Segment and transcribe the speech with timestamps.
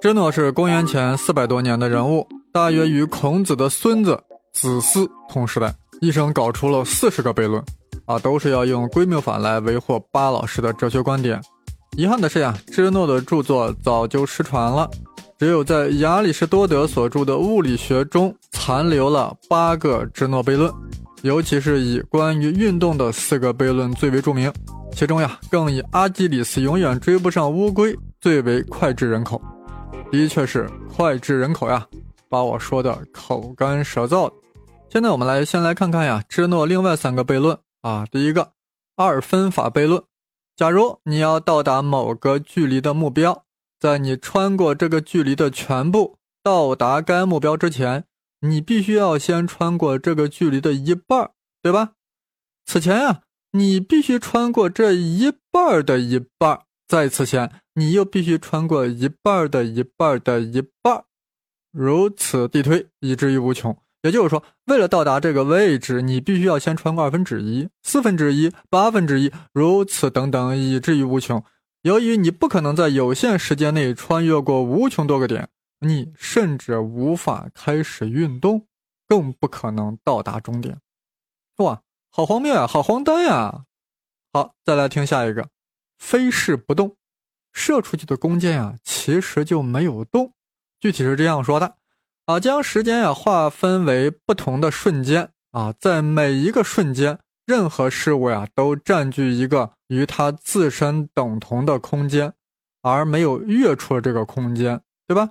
[0.00, 4.18] 芝诺是公元前四百多年的人物，大约与孔子的孙子
[4.50, 7.62] 子思同时代，一生搞出了四十个悖论，
[8.06, 11.38] 啊，都是要用归谬法来维护巴老师的哲学观点。
[11.98, 14.90] 遗憾的是呀，芝诺的著作早就失传了，
[15.38, 20.72] 只有在亚里士多德所著的物理学中残留了八个芝诺悖论，
[21.20, 24.50] 尤其是以关于运动的四个悖论最为著名，
[24.94, 29.38] 其中呀，更以阿基里斯永远追不上乌龟最为脍炙人口。
[30.10, 31.86] 的确是脍炙人口呀，
[32.28, 34.34] 把我说的口干舌燥的。
[34.88, 38.04] 现在我们来先来看看呀，芝诺另外三个悖论啊。
[38.10, 38.52] 第一个，
[38.96, 40.02] 二分法悖论。
[40.56, 43.44] 假如你要到达某个距离的目标，
[43.78, 48.04] 在你穿过这个距离的全部到达该目标之前，
[48.40, 51.30] 你必须要先穿过这个距离的一半，
[51.62, 51.92] 对吧？
[52.66, 53.20] 此前呀，
[53.52, 56.62] 你必须穿过这一半的一半。
[56.90, 61.04] 在此前，你又必须穿过一半的一半的一半，
[61.70, 63.80] 如此递推，以至于无穷。
[64.02, 71.40] 也就是说，为了到达这个位置，你必须要先穿过二分之一、四分之一、八分之一，如此等等，以至于无穷。
[71.82, 78.66] 由于你不可能在有限时间内穿越过无穷多个点，你甚至无法开始运动，
[79.06, 80.80] 更不可能到达终点。
[81.58, 83.66] 哇，好荒谬啊，好荒诞呀！
[84.32, 85.48] 好，再来听下一个。
[86.00, 86.96] 飞势不动，
[87.52, 90.32] 射出去的弓箭呀，其实就没有动。
[90.80, 91.76] 具体是这样说的：
[92.24, 102.32] 啊，将时间呀划分为不同的瞬间啊，在每一个瞬间，任何事物呀都占据一个与它自身等同的空间，
[102.82, 105.30] 而没有越出这个空间，对吧？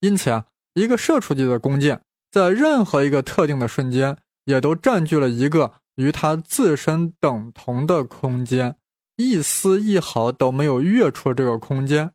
[0.00, 8.76] 因此啊，一个射出去的弓箭，在任何一个特定的瞬间，也都占据了一个与它自身等同的空间。
[9.20, 12.12] 一丝一毫都没有越出这个空间，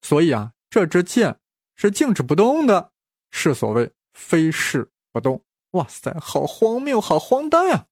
[0.00, 1.40] 所以啊，这支箭
[1.74, 2.92] 是静止不动的，
[3.32, 5.42] 是所谓飞势不动。
[5.72, 7.86] 哇塞，好荒谬，好荒诞呀！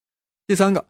[0.47, 0.87] 第三个，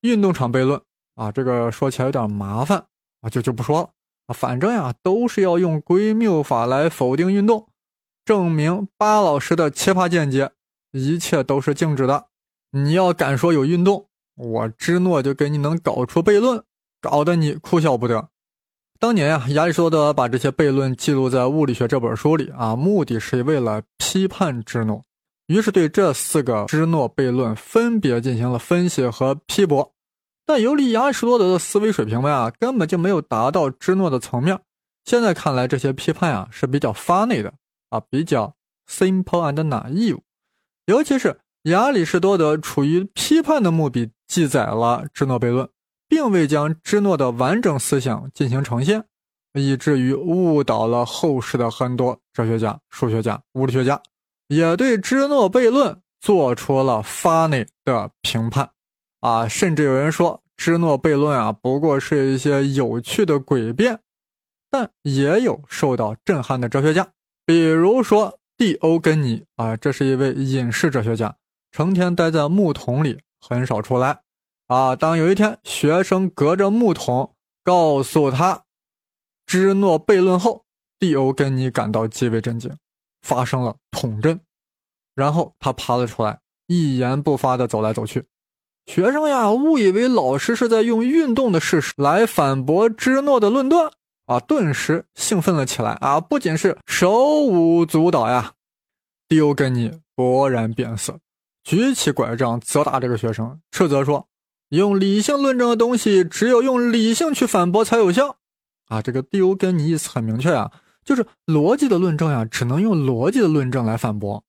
[0.00, 0.82] 运动场悖论
[1.14, 2.84] 啊，这个说起来有点麻烦
[3.20, 3.90] 啊，就就不说了
[4.26, 7.68] 啊，反正呀，都是要用归谬法来否定运动，
[8.24, 10.50] 证明巴老师的奇葩见解，
[10.90, 12.26] 一切都是静止的。
[12.72, 16.64] 你要敢说有运动，我芝诺就给你能搞出悖论。
[17.04, 18.30] 搞得你哭笑不得。
[18.98, 25.02] 当年呀，亚里士多德把这些悖论记录在《物理学》这本书里啊，目的是为了批判芝诺。
[25.48, 29.92] 于是对这四个芝诺悖论分别进行了分析和批驳。
[30.46, 34.58] 但由于亚里士多德的思维水平呀，根本就没有达到芝诺的层面。
[35.04, 37.52] 现在看来，这些批判啊是比较发内的
[37.90, 38.54] 啊，比较
[38.90, 40.20] simple and naive。
[40.86, 45.68] 尤其是亚里士多德处于批判的目的，记载了芝诺悖论。
[46.14, 49.04] 并未将芝诺的完整思想进行呈现，
[49.54, 54.00] 以至于误导了后世的很多哲学家、数学家、物理学家，
[54.46, 58.70] 也对芝诺悖论做出了发内的评判。
[59.18, 63.98] 啊，甚至有人说芝诺悖论啊，不过是一些有趣的诡辩。
[64.70, 67.08] 但也有受到震撼的哲学家，
[67.44, 71.34] 比如说蒂欧根尼啊，这是一位隐士哲学家，
[71.72, 74.20] 成天待在木桶里，很少出来。
[74.66, 74.96] 啊！
[74.96, 78.64] 当有一天学生隔着木桶告诉他
[79.46, 80.64] 芝诺悖论后，
[80.98, 82.74] 蒂欧根尼感到极为震惊，
[83.22, 84.40] 发生了桶震。
[85.14, 88.24] 然后他爬了出来，一言不发地走来走去。
[88.86, 93.90] 学生呀，误以为老师是在用运动的事实来反驳芝诺的论断
[94.26, 96.20] 啊，顿时兴奋了起来啊！
[96.20, 98.52] 不仅是手舞足蹈呀，
[99.28, 101.18] 蒂欧根尼勃然变色，
[101.62, 104.26] 举起拐杖责打这个学生，斥责说。
[104.76, 108.36] 用理性论证的东西，只有用理性去反驳才有效，
[108.88, 110.70] 啊，这个蒂欧根尼意思很明确啊，
[111.04, 114.44] 就是逻辑的论证呀，只能用逻辑的论证来反驳。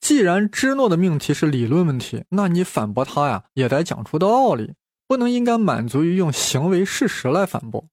[0.00, 4.72] 既然芝诺的命题是理论问题，那你反驳他呀，也得讲出道理，
[5.06, 7.84] 不能应该满足于用行为事实来反驳。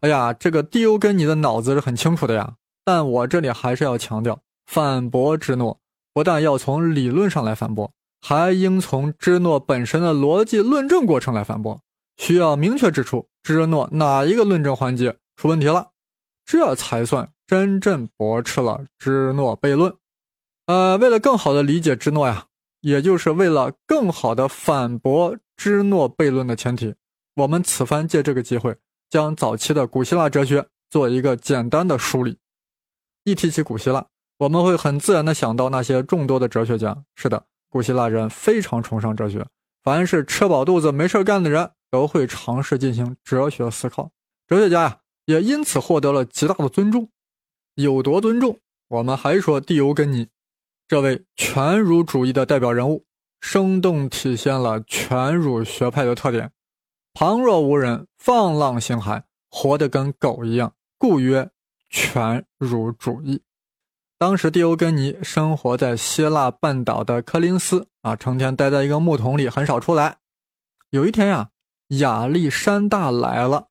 [0.00, 2.54] 哎呀，这个蒂欧根尼的脑子是很清楚的呀，
[2.84, 5.78] 但我这里还是要强调，反驳芝诺
[6.14, 7.92] 不但要从理论上来反驳。
[8.20, 11.80] 还应从芝诺本身的逻辑论证过程来反驳，
[12.16, 15.90] 需要明确指出芝诺哪一个论证环节出问题了，
[16.44, 19.94] 这才算真正驳斥了芝诺悖论。
[20.66, 22.46] 呃，为了更好的理解芝诺呀，
[22.80, 26.94] 也就是为了更好的反驳芝诺悖论的前提，
[27.36, 28.76] 我们此番借这个机会，
[29.08, 32.38] 将早期的古希腊哲学做一个简单的梳理。
[33.24, 34.06] 一提起古希腊，
[34.38, 37.04] 我们会很自然的想到那些众多的哲学家。
[37.14, 37.46] 是的。
[37.68, 39.46] 古希腊人非常崇尚哲学，
[39.82, 44.10] 凡是吃饱肚子没事干的人都会尝试进行哲学思考。
[44.46, 47.10] 哲学家呀，也因此获得了极大的尊重。
[47.74, 50.28] 有多尊重，我们还说蒂欧根尼，
[50.88, 53.04] 这位全儒主义的代表人物，
[53.40, 56.50] 生动体现了全儒学派的特点：
[57.12, 61.50] 旁若无人，放浪形骸，活得跟狗一样，故曰
[61.90, 63.42] 全儒主义。
[64.20, 70.16] 当时蒂欧根尼生活在希腊半岛的科林斯啊，成天待在一个木桶里，很少出来。
[70.90, 71.50] 有一天呀，
[71.98, 73.68] 亚历山大来了。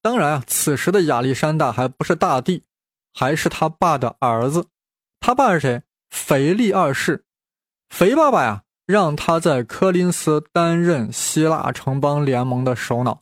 [0.00, 2.64] 当然啊，此时的亚历山大还不是大帝，
[3.12, 4.68] 还是他爸的儿子。
[5.20, 5.82] 他爸是谁？
[6.08, 7.26] 腓力二世。
[7.90, 13.20] 肥爸爸呀，让他在科林斯担任希腊城邦联盟的首脑。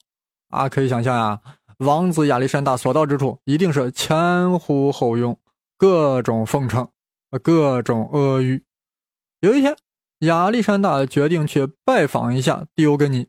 [0.50, 1.40] 啊，可以想象呀，
[1.78, 5.36] 王子亚历山大所到之处，一定是前呼后拥。
[5.78, 6.88] 各种奉承，
[7.40, 8.62] 各种阿谀。
[9.40, 9.76] 有一天，
[10.18, 13.28] 亚历山大决定去拜访一下蒂欧根尼。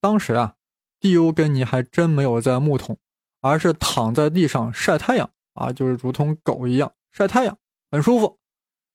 [0.00, 0.54] 当时啊，
[1.00, 2.96] 蒂欧根尼还真没有在木桶，
[3.40, 7.58] 而是躺在地上晒太阳啊，就是如同狗一样晒太阳，
[7.90, 8.38] 很舒服。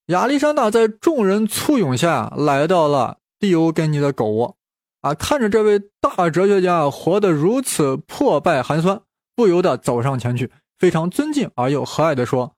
[0.06, 4.56] 亚历山大在众人簇拥下来到了蒂欧根尼的狗窝，
[5.02, 9.02] 啊，看着这位大哲学家活得如此破败寒酸，
[9.36, 10.50] 不由得走上前去，
[10.80, 12.55] 非常尊敬而又和蔼地说。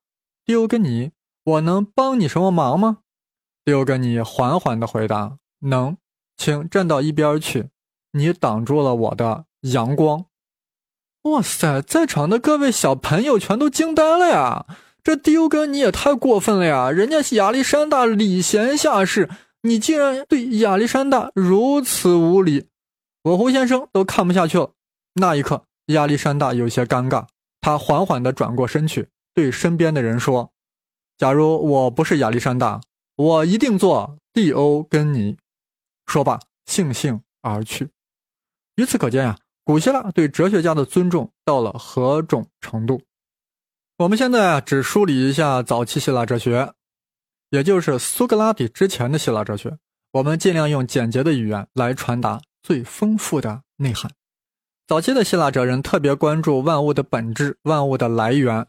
[0.47, 1.11] 蒂欧根尼，
[1.43, 2.99] 我能帮你什么忙吗？
[3.65, 5.97] 蒂欧根尼缓缓地回答：“能，
[6.37, 7.67] 请站到一边去，
[8.13, 10.23] 你挡住了我的阳光。”
[11.23, 14.65] 哇塞，在场的各位小朋友全都惊呆了呀！
[15.03, 16.89] 这丢哥你也太过分了呀！
[16.89, 19.29] 人家亚历山大礼贤下士，
[19.63, 22.69] 你竟然对亚历山大如此无礼，
[23.23, 24.71] 我胡先生都看不下去了。
[25.15, 27.25] 那一刻，亚历山大有些尴尬，
[27.59, 29.09] 他缓缓地转过身去。
[29.37, 30.51] 对身边的人说
[31.15, 32.81] ：“假如我不是亚历山大，
[33.15, 35.37] 我一定做蒂欧根尼。”
[36.07, 37.87] 说罢，悻悻而去。
[38.77, 42.99] 由此可见呀，古希腊对哲学家的尊重到了何种程度？
[43.99, 46.73] 我们现在啊，只梳理一下早期希腊哲学，
[47.51, 49.77] 也就是苏格拉底之前的希腊哲学。
[50.13, 54.11] 我们尽量用简洁的语言来传达最丰富的内涵。
[54.87, 58.65] 早期的希腊哲人特别关注万物的本质、万物的来源。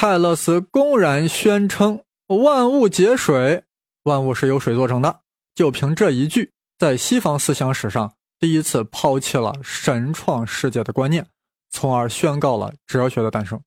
[0.00, 3.64] 泰勒斯公然宣称万物皆水，
[4.04, 5.22] 万物是由水做成的。
[5.56, 11.26] 就凭这一句，在西方思想史上第一次抛弃了神创世界的观念，
[11.72, 13.60] 从而宣告了哲学的诞生。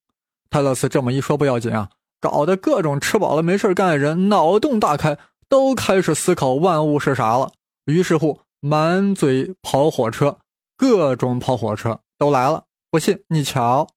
[0.50, 1.89] 泰勒斯这么一说不要紧啊，
[2.22, 5.18] 搞得各种吃饱了没事干的人脑洞大开，
[5.50, 7.51] 都开始思考万物是啥了。
[7.83, 10.38] 于是乎，满嘴跑火车，
[10.78, 12.63] 各种跑火车都来了。
[12.89, 13.89] 不信你瞧。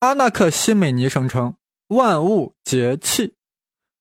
[0.00, 1.54] 阿纳克西美尼声称，
[1.88, 3.34] 万物皆气，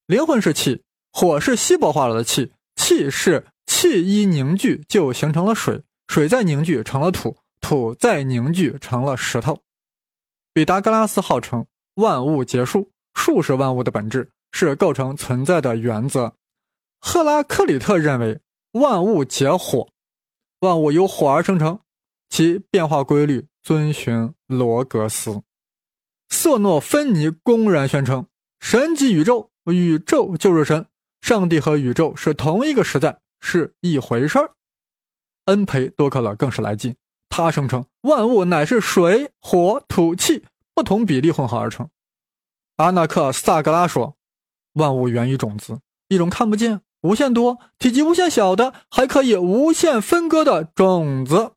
[0.08, 0.82] 灵魂是气，
[1.12, 9.62] 火是稀薄化了的气，气是气一凝聚就形成了水，水再凝聚成了土，土再凝聚成了石头。
[10.54, 16.34] 毕达哥拉斯号称万物皆数，数是万物的本质，是构成存在的原则。
[17.02, 18.40] 赫拉克里特认为
[18.72, 19.90] 万物皆火，
[20.62, 21.78] 万物由火而生成，
[22.30, 25.44] 其变化规律遵循罗格斯。
[26.30, 28.28] 瑟诺芬尼公然宣称
[28.62, 30.86] ：“神即宇宙，宇宙就是神，
[31.22, 34.52] 上帝和宇宙是同一个实在，是一回事儿。”
[35.46, 36.96] 恩培多克勒更是来劲，
[37.28, 40.46] 他声称万物乃是水、火、土、气
[40.76, 41.90] 不同比例混合而成。
[42.78, 44.16] 阿纳克萨格拉说
[44.74, 51.54] ：“万物源于种子，一种看不见、无限多、体积无限小的，还可以无限分割的种子。”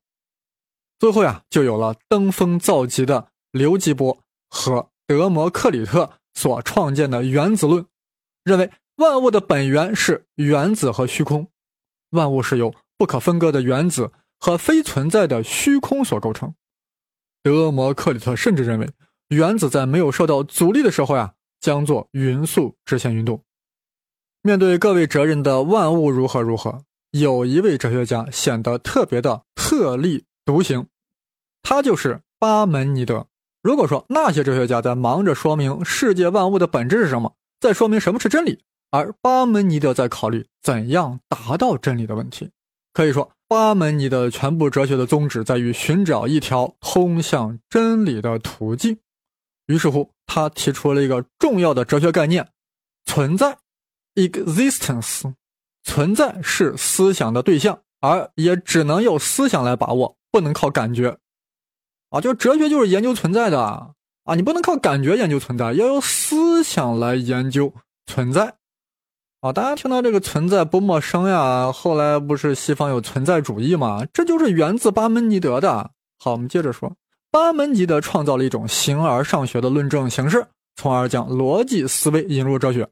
[0.97, 4.22] 最后呀，就有了登峰造极的刘基波。
[4.53, 7.83] 和德谟克里特所创建的原子论，
[8.43, 11.47] 认为万物的本源是原子和虚空，
[12.11, 16.53] 万物是由不可分割的原子和非存在的虚空所构成。
[17.41, 18.87] 德谟克里特甚至认为，
[19.29, 23.43] 原子在没有受到阻力的时候呀，将做匀速直线运动。
[24.43, 30.87] 面对各位哲人的万物如何如何，有一位哲学家显得特别的特立独行，
[31.63, 33.27] 他就是巴门尼德。
[33.63, 42.51] 如果说那些哲学家在忙着说明世界万物的本质是什么，在说明什么是真理，而巴门尼德在考虑怎样达到真理的问题，
[42.91, 48.97] 可以说巴门尼德全部哲学的宗旨在于寻找一条通向真理的途径。
[49.67, 52.45] 于是乎，他提出了一个重要的哲学概念：
[53.05, 53.57] 存在
[54.15, 55.33] （existence）。
[55.85, 61.17] 存在是思想的对象，而也只能用思想来把握，不能靠感觉。
[62.13, 64.35] 啊，就哲学就是研究存在的啊！
[64.35, 67.73] 你不能靠感觉研究存在，要用思想来研究
[68.05, 68.53] 存在。
[69.41, 71.71] 啊，大家听到这个存在不陌生呀？
[71.71, 74.05] 后来不是西方有存在主义吗？
[74.13, 75.89] 这就是源自巴门尼德的。
[76.19, 76.95] 好，我们接着说，
[77.31, 82.87] 巴门尼德创造了一种形而上学的论证形式，从而将逻辑思维引入哲学。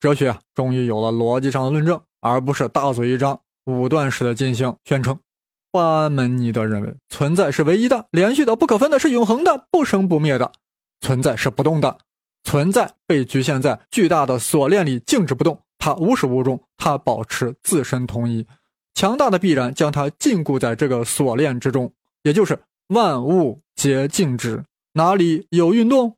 [0.00, 5.16] 哲学啊，终于有了逻辑上的论证，而不是大嘴一张、武断式的进行宣称。
[5.76, 10.50] 巴门尼德认为，存在是唯一的、连续的、不可分的，是永恒的、不生不灭的；
[11.00, 11.98] 存在是不动的，
[12.44, 15.60] 存在被局限在巨大的锁链里，静止不动。
[15.78, 18.46] 它无始无终，它保持自身统一。
[18.94, 21.92] 强大的必然将它禁锢在这个锁链之中，
[22.22, 24.64] 也就是万物皆静止，
[24.94, 26.16] 哪里有运动？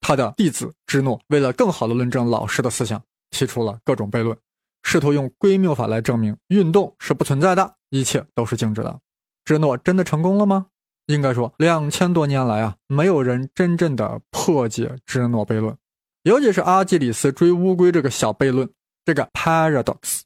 [0.00, 3.00] 他的弟子芝诺为了更好的论证老师的思想。
[3.30, 4.34] 提出了各种悖论，
[4.82, 8.98] 试图用归谬法来证明运动是不存在的，一切都是静止的。
[9.44, 10.66] 芝诺真的成功了吗？
[11.06, 15.76] 应该说，两千多年来啊，没有人真正的破解芝诺悖论，
[16.24, 18.68] 尤其是阿基里斯追乌龟这个小悖论，
[19.04, 20.22] 这个 paradox。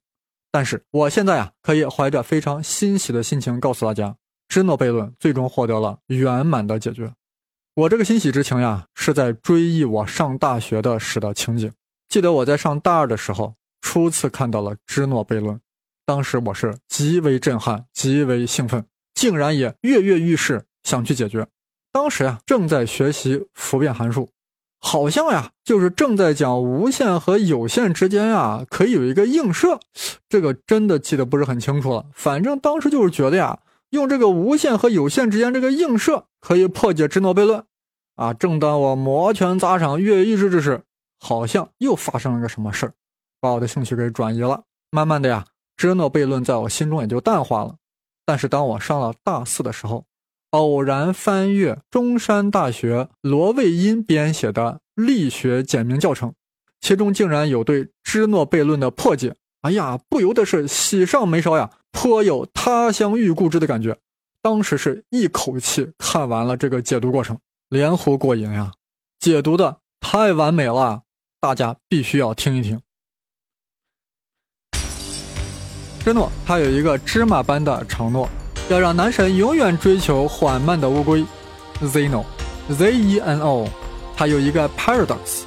[0.51, 4.17] 但是我现在啊，可以怀着非常欣喜的心情告诉大家，
[4.49, 7.13] 芝诺悖论最终获得了圆满的解决。
[7.75, 11.71] 我这个欣喜之情呀，是在追忆我上大学的时的情景。
[12.09, 15.61] 记得我在上大二的时候，初次看到了芝诺悖论，
[16.11, 21.47] 当时我是极为震撼、极为兴奋，竟然也跃跃欲试，想去解决。
[21.93, 24.29] 当时呀，正在学习复变函数，
[24.81, 29.79] 好像呀，就是正在讲无限和有限之间啊，可以有一个映射。
[30.29, 37.63] 这个真的记得不是很清楚了，反正当时就是觉得呀，用这个无限和有限之间这个映射可以破解芝诺悖论。
[38.17, 40.83] 啊，正当我摩拳擦掌、跃跃欲试之时，
[41.21, 42.93] 好像又发生了个什么事儿，
[43.41, 44.65] 把我的兴趣给转移了。
[44.91, 45.45] 慢慢的呀，
[45.81, 47.77] 芝诺悖论在我心中也就淡化了。
[48.27, 50.05] 但是当我上了大四的时候，
[50.51, 56.35] 偶然翻阅中山大学罗卫因编写的力学简明教程，
[56.83, 59.35] 其中竟然有对芝诺悖论的破解。
[59.63, 63.97] 哎呀，不由得是喜上眉梢呀，颇有他乡遇故知的感觉。
[64.43, 67.39] 当时是一口气看完了这个解读过程，
[67.71, 68.73] 连呼过瘾呀！
[69.19, 71.05] 解读的太完美了。
[71.41, 72.83] 大家必须要听一听。
[76.03, 78.29] 芝诺他有一个芝麻般的承诺，
[78.71, 81.25] 要让男神永远追求缓慢的乌龟。
[81.83, 83.69] Zeno，Z-E-N-O，
[84.17, 85.43] 他有一个 paradox，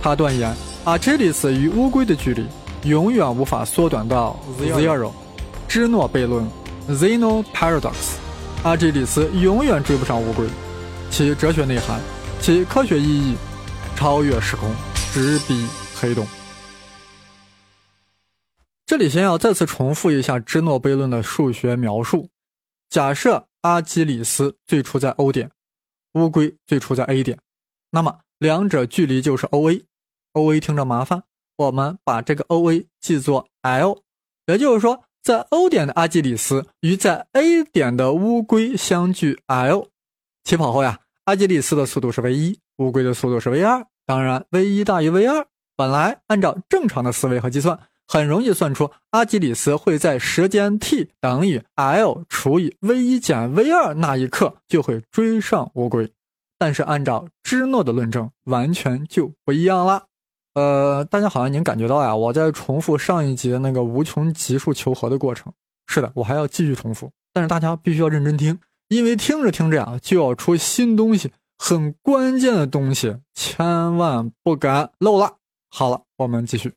[0.00, 2.46] 他断言阿基里斯与乌龟的距离
[2.84, 5.10] 永远无法缩短到 zero。
[5.66, 6.48] 芝诺悖论
[6.88, 8.14] ，Zeno paradox，
[8.62, 10.46] 阿基里斯永远追不上乌龟。
[11.10, 12.00] 其哲学内涵，
[12.40, 13.36] 其科学意义，
[13.96, 14.70] 超越时空。
[15.12, 15.66] 直逼
[15.98, 16.26] 黑洞。
[18.86, 22.28] 这里先要再次重复一下芝诺悖论的数学描述：
[22.88, 25.50] 假设阿基里斯最初在 O 点，
[26.12, 27.36] 乌龟最初在 A 点，
[27.90, 29.82] 那么两者距离就是 OA。
[30.34, 31.24] OA 听着麻烦，
[31.56, 34.02] 我们把这个 OA 记作 L，
[34.46, 39.88] 也就是说，在 O 点的阿基里斯与在 A 点的乌龟相距 L。
[40.44, 43.84] 起跑后呀，阿基里斯的速度是 v 一，乌龟的速度是 v 二。
[44.04, 45.44] 当然，v 一大于 v 二。
[45.74, 56.10] 本来按照正常的思维和计算，很容易算出阿基里斯会在时间 t 等于 l 除以 v 一减 v 二那一刻就会追上乌龟。
[56.58, 60.04] 但是按照芝诺的论证，完全就不一样了。
[60.54, 65.52] 呃，大家好像已经感觉到呀，我在重复上一集的那个无穷级数求和的过程。
[65.86, 68.58] 是的，我还要继续重复，但是大家必须要认真听，
[68.88, 71.30] 因为听着听着呀，就要出新东西。
[71.58, 75.36] 很关键的东西，千万不敢漏了。
[75.70, 76.72] 好了，我们继续。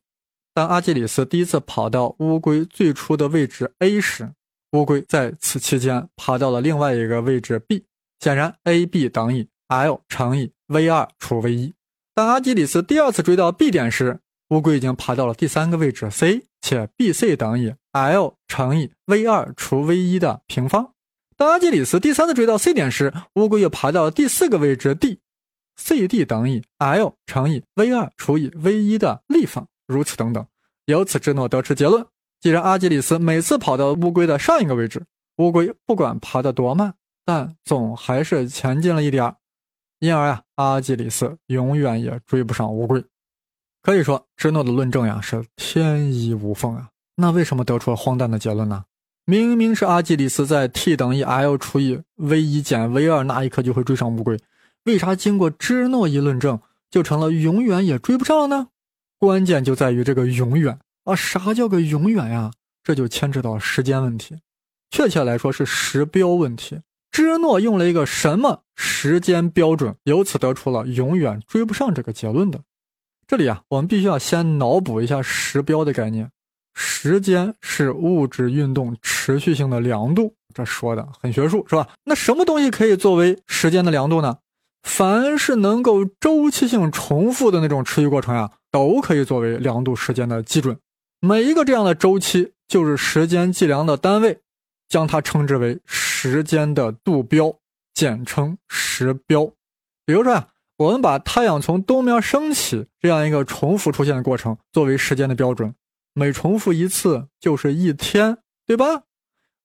[0.52, 4.32] 当阿基里斯第一次跑到乌龟最初的位置 A 时，
[4.72, 7.84] 乌龟在此期间爬到了另外一个位置 B。
[8.18, 11.72] 显然，A、B 等于 L 乘以 v 二除 v 一。
[12.14, 20.92] 当阿基里斯第二次追到 B 点时，乌龟已经爬到了第三个位置 C，且 B、C 等于 L 乘以 v 二除 v 一的平方。
[21.36, 30.46] 当阿基里斯第三次追到 C 点时，乌龟又爬到了第四个位置 D，C D 等于 L 乘以 v 二除以 v 一的立方，如此等等。
[30.86, 32.06] 由此，之诺得出结论：
[32.40, 35.04] 既然阿基里斯每次跑到乌龟的上一个位置，
[35.36, 36.94] 乌龟不管爬得多慢，
[37.24, 39.34] 但总还是前进了一点，
[39.98, 43.04] 因而呀，阿基里斯永远也追不上乌龟。
[43.82, 46.88] 可以说，芝诺的论证呀是天衣无缝啊。
[47.16, 48.84] 那为什么得出了荒诞的结论呢？
[49.26, 54.36] 明明是阿基里斯在 t 等于 l 除以 v 一减 v 二那一刻就会追上乌龟，
[54.84, 56.58] 为啥经过芝诺一论证
[56.90, 58.68] 就成了永远也追不上了呢？
[59.20, 61.14] 关键就在于这个永远啊！
[61.14, 62.50] 啥叫个永远呀？
[62.82, 64.38] 这就牵扯到时间问题，
[64.90, 66.80] 确切来说是时标问题。
[67.12, 72.62] 芝诺用了一个什么时间标准，由此得出了永远追不上这个结论的？
[73.26, 76.30] 这里啊，我们必须要先脑补一下时标的概念。
[76.72, 81.86] 时间是物质运动持续性的量度，这说的很学术，是吧？
[82.04, 84.38] 那什么东西可以作为时间的量度呢？
[84.82, 90.78] 凡是能够周期性重复的那种持续过程呀，都可以作为量度时间的基准。
[91.20, 94.40] 每一个这样的周期就是时间计量的单位，
[94.88, 97.54] 将它称之为时间的度标，
[97.92, 99.46] 简称时标。
[100.06, 100.48] 比如说呀，
[100.78, 105.74] 我们把太阳从东面升起这样一个重复出现的过程作为时间的标准，
[106.14, 109.02] 每重复一次就是一天，对吧？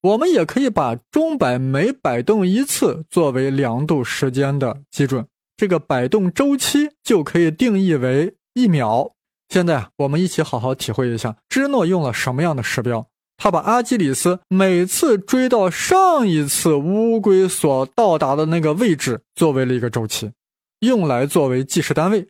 [0.01, 5.25] 我们也可以把钟摆每摆动一次作为量度时间的基准，
[5.57, 9.11] 这个摆动周期就可以定义为一秒。
[9.49, 13.05] 现在啊，我们一起好好体会一下，芝诺用了什么样的时标？
[13.37, 20.31] 他把阿基里斯每次追到上一次乌龟所到达的那个位置作为了一个周期，
[20.79, 22.27] 用来作为计时单位，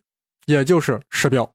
[0.48, 1.50] 也就是时标。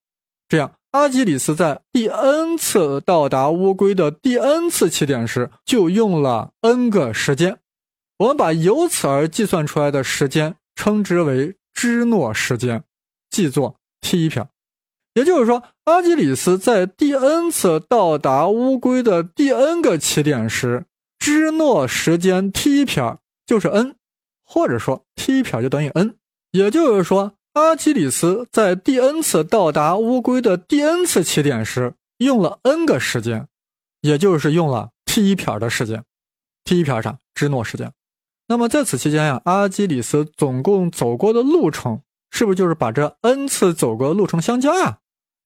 [0.49, 0.73] 这样。
[0.93, 7.59] 阿基里斯在第 n 次到达乌龟的第 n 次起点时，就用了 n 个时间。
[8.19, 12.83] 我们把由此而计算出来的时间称之为芝诺时间，
[13.31, 14.45] 记作 t 一撇。
[15.15, 20.87] 也就是说，阿基里斯在第 n 次到达乌龟的第 n 个起点时，
[21.19, 23.97] 芝诺时间 t 一撇就是 n，
[24.45, 26.17] 或者说 t 一撇就等于 n。
[26.53, 27.35] 也就是说。
[27.55, 33.49] 阿基里斯在第 n 次到达乌龟的第 n 次起点时，用了 n 个时间，
[34.03, 36.05] 也就是用了 t 一撇的时间
[36.63, 37.19] ，t 一撇啥？
[37.35, 37.93] 芝诺时间。
[38.47, 45.00] 那么在此期间呀，阿基里斯总共走过的路程，是不是就是把这 n 次走过的路程相加呀？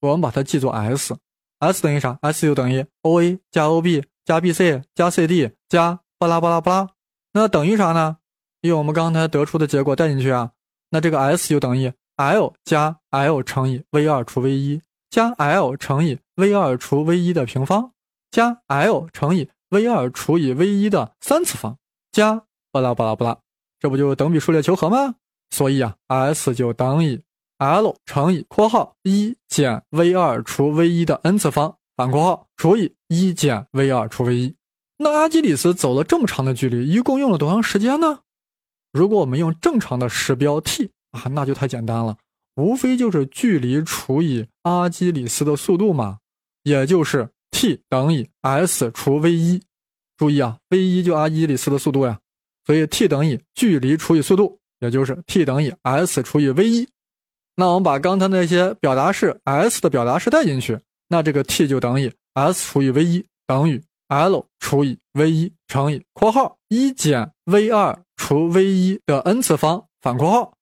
[0.05, 5.51] 我们把它记作 s，s 等于啥？s 就等于 o a 加 o b 加 b c 加 c d
[5.69, 6.89] 加巴拉巴拉巴拉。
[7.33, 8.17] 那等于啥呢？
[8.61, 10.51] 用我们刚才得出的结果带进去啊。
[10.89, 17.17] 那这个 s 就等于 l 加 l 乘以 v 二除 v 一加 l 乘以 v 二除 v
[17.17, 17.91] 一的平方
[18.31, 21.77] 加 l 乘以 v 二除以 v 一的三次方
[22.11, 23.37] 加巴拉巴拉巴拉，
[23.79, 25.15] 这不就等比数列求和吗？
[25.49, 27.21] 所以啊，s 就等于
[27.57, 34.55] l 乘以括号一减 v 二除 v 一的 n 次方反括号除以一减 v 二除 v 一。
[34.97, 38.19] 那阿基里斯走了这么长的距离，一共用了多长时间呢？
[38.91, 42.17] 如果我们用正常的时标 t 啊，那就太简单了，
[42.55, 46.19] 无非就是距离除以阿基里斯的速度嘛，
[46.63, 49.61] 也就是 t 等于 s 除 v 一。
[50.17, 52.17] 注意啊，v 一就阿基里斯的速度呀，
[52.65, 56.87] 所以 t 等于距离除以速度，也就是 t 等于 s 除以 v 一。
[57.55, 67.97] 那我们把刚才那些表达式 s 的表达式带进去，那这个 t 就等于 s 除以 v 一等于 l 除以 v 一乘以括号一减 v 二。
[68.17, 70.53] 除 v 一的 n 次方反括号，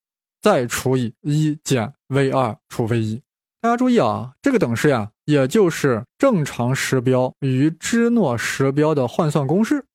[0.41, 3.21] 再除以一减 v 二除 v 一。
[3.61, 9.85] 大家注意啊，这个等式呀，也就是正常时标与芝诺时标的换算公式。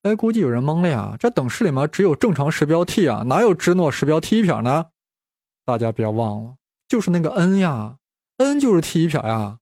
[0.00, 4.86] 哎，估计有人懵了呀，这等式里面只有正常时标 t 啊，哪有芝诺时标 t 一撇呢？
[5.64, 6.54] 大家别忘了，
[6.88, 7.96] 就是那个 n 呀
[8.38, 9.58] ，n 就是 t 一撇呀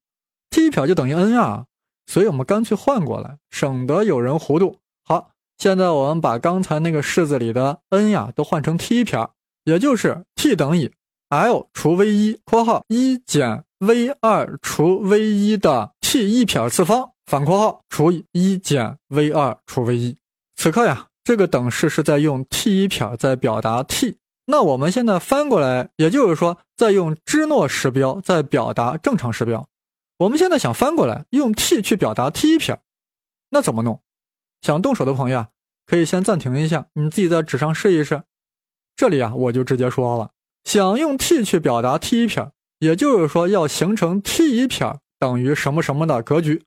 [0.50, 1.66] ，t 一撇就等于 n 呀，
[2.06, 4.78] 所以我们干脆换过来，省得有人糊涂。
[5.04, 5.30] 好。
[5.58, 9.28] 现在我们把刚才那个式子里的 n 呀都换成 t 一撇，
[9.62, 10.92] 也就是 t 等于
[11.28, 20.16] l 除 v 一（括号一减 v 二除 v 一的 t 一撇次方反括号除以一减 v 二除 v 一）。
[20.56, 24.16] 此刻呀，这个等式是在用 t 一撇在表达 t。
[24.44, 29.68] 那我们现在翻过来，也就是说在用芝诺时标在表达正常时标。
[30.18, 32.80] 我们现在想翻过来用 t 去表达 t 一撇，
[33.50, 34.00] 那怎么弄？
[34.60, 35.48] 想动手的朋友啊。
[35.84, 38.22] 可以先暂停一下，你自己在纸上试一试。
[38.96, 40.30] 这里啊，我就直接说了，
[40.64, 46.64] 想用 t 去表达 t 一撇，也就是说要形成 t 一撇等于什么什么的格局，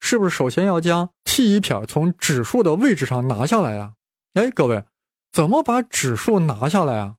[0.00, 3.92] 是不是首先要将 t 一撇从指数的位置上拿下来呀？
[4.32, 4.82] 哎，各位，
[5.36, 7.16] 怎么把指数拿下来啊？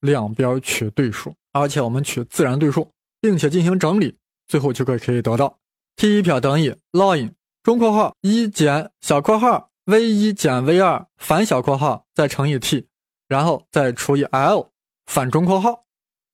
[0.00, 5.60] 两边取对数，而且我们取自然对数，并且进行整理，最后就可以可以得到
[5.94, 7.30] t 一撇等于 ln
[7.62, 9.68] 中括号一减小括号。
[9.84, 12.88] v 一减 v 二反小括号再乘以 t，
[13.28, 14.68] 然后再除以 l
[15.06, 15.84] 反中括号，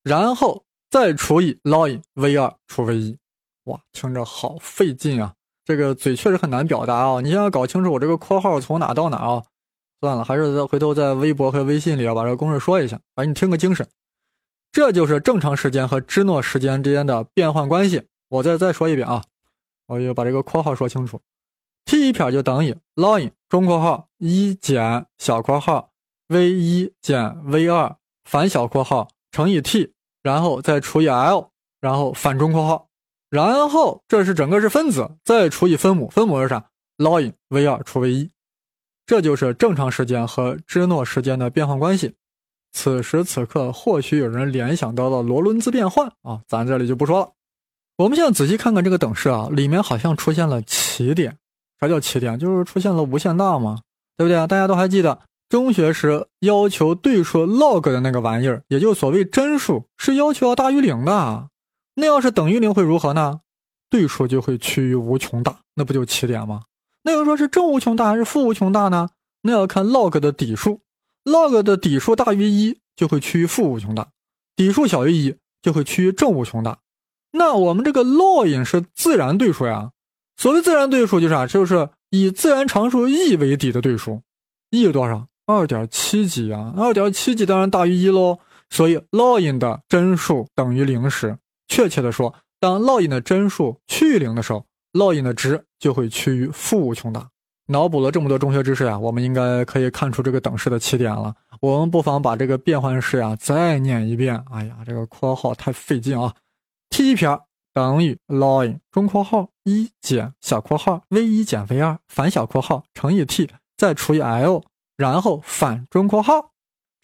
[0.03, 3.19] 然后再除以 ln v 二除 v 一。
[3.65, 5.35] 哇，听着好费劲啊！
[5.67, 7.21] 这个嘴确实很难表达啊！
[7.21, 9.43] 你先要搞清楚我这个括号从哪到哪啊？
[10.01, 13.87] 算了，还是在回头在微博和微信里啊把这个公式说一下，反正你听个精神。
[14.71, 18.03] 这就是正常时间和芝诺时间之间的变换关系。
[18.29, 19.25] 我再再说一遍啊，
[19.87, 21.21] 我就把这个括号说清楚。
[21.87, 25.91] t 一撇就等于 ln 中括号一减小括号
[26.29, 31.49] v 一减 v 二反小括号乘以 t，然后再除以 l，
[31.81, 32.89] 然后反中括号，
[33.31, 36.63] 然后这是整个是分子，再除以分母，分母是啥
[36.99, 38.31] ？ln v 二除 v 一，
[39.09, 42.13] 这就是正常时间和芝诺时间的变换关系。
[42.73, 47.33] 此时此刻，或许有人联想到了罗伦兹变换啊，咱这里就不说了。
[47.97, 51.39] 我们现在仔细看看这个等式啊，里面好像出现了奇点。
[51.81, 52.39] 啥叫奇点？
[52.39, 53.81] 就是出现了无限大嘛，
[54.19, 54.37] 对不对？
[54.47, 55.19] 大家都还记得
[55.49, 61.49] 中学时要求对数 log 的那个玩意儿，也就所谓真数，是要求要大于零的。
[61.95, 63.41] 那要是等于零会如何呢？
[63.89, 66.65] 对数就会趋于无穷大，那不就奇点吗？
[67.09, 69.09] 那要说是正无穷大还是负无穷大呢？
[69.41, 70.83] 那要看 log 的底数
[71.25, 74.09] ，log 的底数大于一就会趋于负无穷大，
[74.55, 76.81] 底数小于一就会趋于正无穷大。
[77.33, 79.93] 那我们这个 log 是自然对数呀。
[80.37, 81.47] 所谓自然对数就是啥？
[81.47, 84.21] 就是以自然常数 e 为底的对数。
[84.71, 85.27] e 有多少？
[85.47, 86.75] 二点七几啊？
[86.77, 88.39] 二点七几当然大于一喽。
[88.69, 97.29] 所以 log 的真数等于零时，确切的说，当 log 的真数趋于零的时候，log 的值就会趋于负无穷大。
[97.71, 101.35] 脑补了这么多中学知识呀，我们应该可以看出这个等式的起点了。
[101.61, 104.43] 我们不妨把这个变换式呀再念一遍。
[104.51, 106.35] 哎呀，这个括号太费劲啊
[106.89, 107.29] ！t 撇
[107.75, 114.63] 等于 ln 中括号一减小括号 v 一减 v 二反小括号乘以 t 再除以 l，
[114.97, 116.53] 然后反中括号，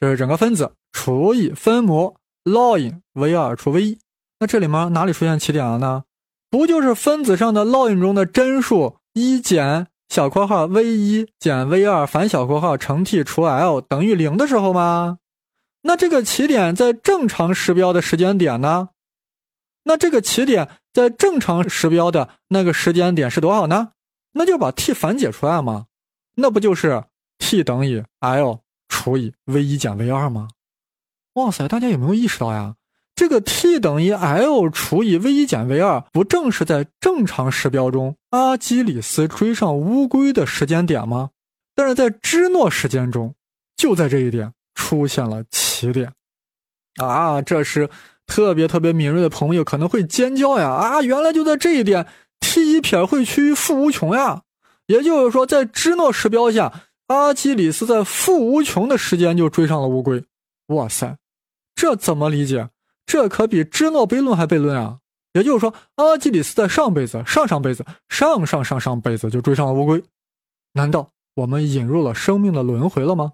[0.00, 3.98] 这是整个分子除以分母 ln v 二除 v 一。
[4.40, 6.04] 那这里面哪里出现起点了呢？
[6.54, 15.18] 不就是分子上的 ln 中的真数一减小括号 v 一减 v 二反小括号乘 t 除 l 等于零的时候吗？
[15.82, 18.90] 那这个起点在正常时标的时间点呢？
[19.82, 23.88] 那这个起点在正常时标的那个时间点是多少呢？
[24.34, 25.86] 那就把 t 反解出来嘛，
[26.36, 27.02] 那不就是
[27.40, 30.46] t 等于 l 除以 v 一减 v 二吗？
[31.32, 32.76] 哇塞，大家有没有意识到呀？
[33.14, 41.30] 这个 t 等于 l 除以 v 一减 v 二，不正是在正常时标中阿基里斯追上乌龟的时间点吗？
[41.74, 43.34] 但是在芝诺时间中，
[43.76, 46.12] 就在这一点出现了起点，
[46.96, 47.88] 啊，这是。
[48.26, 50.70] 特别特别敏锐的朋友可能会尖叫呀！
[50.70, 52.06] 啊，原来就在这一点
[52.40, 54.44] ，t 一撇会趋于负无穷呀。
[54.86, 56.72] 也就是说，在芝诺时标下，
[57.08, 60.24] 阿基里斯在负无穷的时间就追上了乌龟。
[60.68, 61.18] 哇塞，
[61.74, 62.70] 这怎么理解？
[63.06, 64.98] 这可比芝诺悖论还悖论啊！
[65.32, 70.02] 也就是说，阿基里斯在上辈子、上上辈子、上上上上辈子就追上了乌龟。
[70.72, 73.32] 难道我们引入了生命的轮回了吗？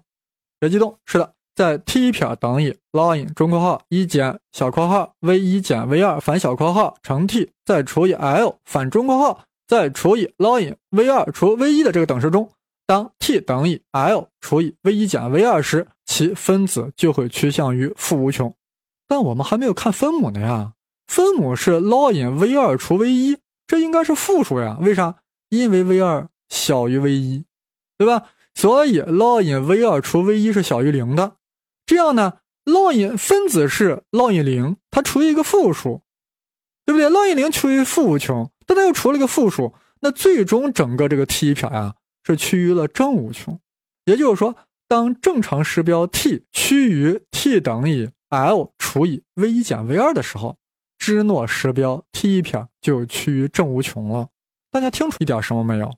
[0.59, 1.33] 别激动，是的。
[1.53, 11.53] 在 t 撇等于 ln 中括号一减小括号 v 一减 v 二反小括号乘 t 再除以 l 反中括号再除以 ln v 二除
[11.55, 12.49] v 一的这个等式中，
[12.87, 18.51] 当 t 等于 l 除以 v 一减 v 二时，其分子就会趋向于负无穷。
[19.11, 20.71] 但我们还没有看分母呢呀，
[21.05, 24.77] 分母是 ln v 二除 v 一，这应该是负数呀？
[24.79, 25.17] 为啥？
[25.49, 27.43] 因为 v 二小于 v 一，
[27.97, 28.29] 对吧？
[28.55, 31.35] 所以 ln v 二除 v 一是小于零的。
[31.85, 36.03] 这样呢，ln 分子是 ln 零，它除以一个负数，
[36.85, 43.59] 对不对？ln 零除以负无穷，但它又除了一个负数，那最终整个这个 t 撇呀是趋于了正无穷。
[44.05, 44.55] 也就是说，
[44.87, 50.57] 当正常时标 t 趋于 t 等于 l 除以 v 一减 v 二的时候，
[50.97, 54.29] 芝诺时标 t 撇就趋于正无穷了。
[54.71, 55.93] 大家听出一点什么没有？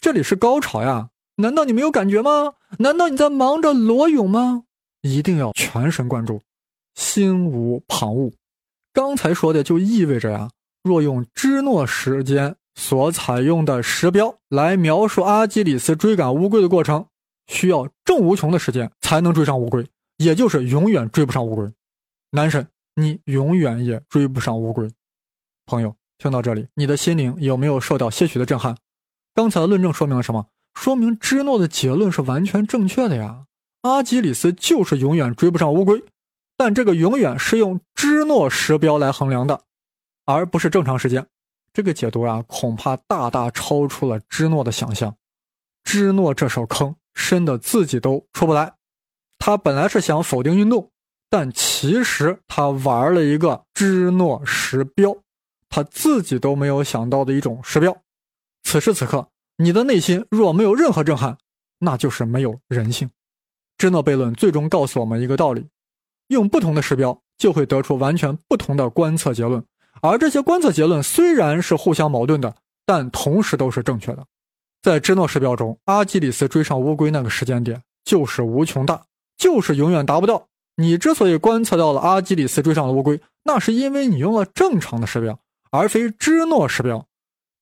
[0.00, 1.08] 这里是高潮呀！
[1.36, 2.54] 难道你没有感觉吗？
[2.78, 4.64] 难道你在忙着裸泳吗？
[5.00, 6.42] 一定要全神贯注，
[6.94, 8.32] 心无旁骛。
[8.92, 10.50] 刚才说的就意味着呀，
[10.82, 17.06] 若用芝诺时间所采用的时标来描述阿基里斯追赶乌龟的过程，
[17.46, 21.72] 需要正无穷的时间才能追上乌龟，也就是永远追不上乌龟。
[22.30, 24.90] 男神，你永远也追不上乌龟。
[25.66, 28.76] 朋友，听到这里，你的心灵有没有受到些许的震撼？
[29.34, 30.46] 刚才的论证说明了什么？
[30.74, 33.44] 说明芝诺的结论是完全正确的呀。
[33.82, 36.02] 阿基里斯就是永远追不上乌龟，
[36.56, 39.64] 但这个永远是用芝诺时标来衡量的，
[40.24, 41.26] 而不是正常时间。
[41.72, 45.16] 这个解读啊，恐怕大大超出了芝诺的想象。
[45.84, 48.74] 芝诺这手坑深的自己都出不来。
[49.44, 50.88] 他本来是想否定运动，
[51.28, 55.16] 但其实他玩了一个芝诺时标，
[55.68, 57.96] 他自己都没有想到的一种时标。
[58.62, 59.26] 此时此刻，
[59.56, 61.36] 你的内心若没有任何震撼，
[61.80, 63.10] 那就是没有人性。
[63.78, 65.66] 芝诺悖论最终告诉我们一个道理：
[66.28, 69.60] 用不同的时标，就会得出完全不同的观测结论。
[70.02, 72.54] 而这些观测结论虽然是互相矛盾的，
[72.86, 74.24] 但同时都是正确的。
[74.82, 79.04] 在芝诺时标中，阿基里斯追上乌龟那个时间点就是无穷大，
[79.42, 80.46] 就是永远达不到。
[80.76, 85.36] 你之所以观测到了阿基里斯追上了乌龟，那是因为你用了正常的时标，
[85.72, 87.04] 而非芝诺时标。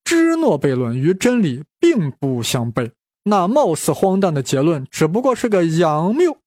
[0.03, 2.91] 芝诺悖论与真理并不相悖。
[3.23, 6.37] 那貌似荒诞的结论，只不过是个佯谬。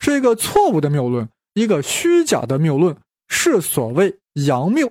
[0.00, 2.96] 是一个错误的谬论，一个虚假的谬论，
[3.28, 4.90] 是所谓阳谬。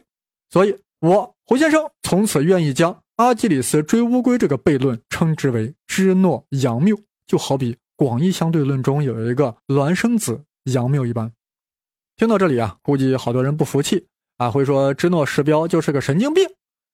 [0.49, 11.33] 所以，我胡先生从此愿意将阿基里斯追乌龟这个悖论称之为芝诺阳谬，就好比广义相对论中有一个孪生子杨谬一般。
[12.15, 14.07] 听到这里啊，估计好多人不服气
[14.37, 16.47] 啊，会说芝诺时标就是个神经病。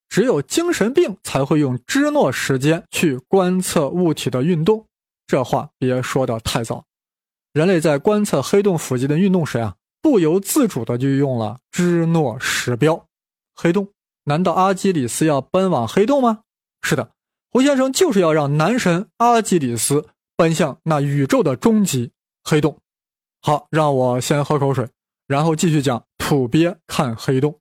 [0.10, 4.88] 只有精神病才会用芝诺时间去观测物体的运动，
[5.28, 6.84] 这话别说的太早。
[7.54, 13.06] 人类在观测黑洞附近的运动时啊，不由自主的就用了芝诺时标。
[13.54, 13.89] 黑洞？
[14.24, 16.39] 难道阿基里斯要奔往黑洞吗？
[16.82, 17.12] 是的，
[17.52, 22.12] 胡先生就是要让男神阿基里斯奔向那宇宙的终极
[22.43, 22.80] 黑洞。
[23.41, 24.89] 好，让我先喝口水，
[25.28, 27.60] 然后继续讲土鳖看黑洞。